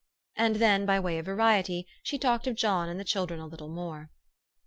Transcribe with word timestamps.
And 0.35 0.55
then, 0.55 0.87
by 0.87 0.99
way 0.99 1.19
of 1.19 1.27
variety, 1.27 1.85
she 2.01 2.17
talked 2.17 2.47
of 2.47 2.55
John 2.55 2.89
and 2.89 2.99
the 2.99 3.03
children 3.03 3.39
a 3.39 3.45
little 3.45 3.69
more. 3.69 4.09